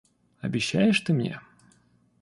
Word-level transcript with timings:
Обещаешь 0.41 1.01
ты 1.03 1.13
мне?... 1.13 1.39